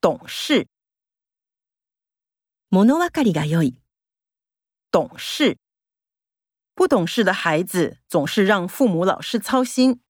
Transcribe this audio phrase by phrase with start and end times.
[0.00, 0.68] 懂事，
[3.12, 3.80] かりがよい。
[4.92, 5.58] 懂事，
[6.76, 10.00] 不懂事的孩子总是让父母、老师操心。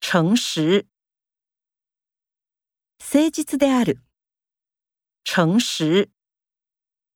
[0.00, 0.86] 诚实，
[2.98, 4.02] 誠実である。
[5.24, 6.10] 诚实，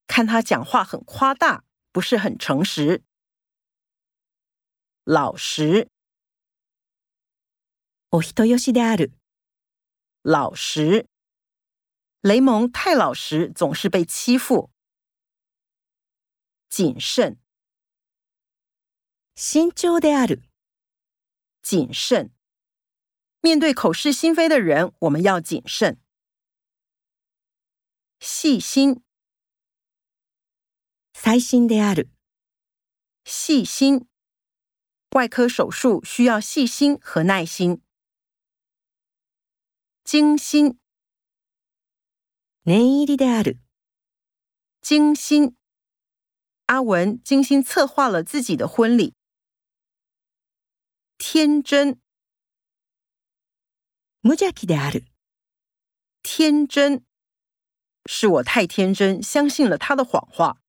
[0.07, 3.03] 看他讲话很夸大，不是很诚实。
[5.05, 5.91] 老实，
[8.11, 9.13] お人である。
[10.23, 11.07] 老实，
[12.23, 14.69] 雷蒙太老实，总是被欺负。
[16.69, 17.39] 谨慎，
[19.37, 20.43] 慎重である。
[21.63, 22.33] 谨慎，
[23.43, 26.01] 面对口是心非的人，我们要谨慎。
[28.19, 29.05] 细心，
[31.15, 32.09] 細心である。
[33.25, 34.09] 细心，
[35.13, 37.81] 外科手术需要细心和耐心。
[40.09, 40.79] 精心
[42.65, 43.59] ，neidi dalu，
[44.81, 45.55] 精心。
[46.69, 49.15] 阿文精心策划了自己的婚礼。
[51.19, 52.01] 天真
[54.23, 55.05] ，mujaki d a l
[56.23, 57.05] 天真。
[58.07, 60.63] 是我太天真，相信了他的谎话。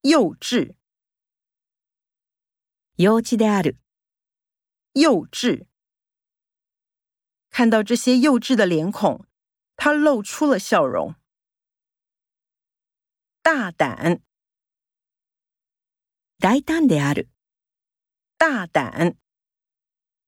[0.00, 0.74] 幼稚
[2.96, 3.76] ，yoji dalu，
[4.94, 5.68] 幼稚。
[7.58, 9.24] 看到这些幼稚的脸孔，
[9.78, 11.14] 他露出了笑容。
[13.40, 14.20] 大胆，
[16.38, 16.98] 大胆的
[18.36, 19.16] 大胆，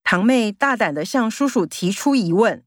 [0.03, 2.65] 堂妹大胆地向叔叔提出疑问。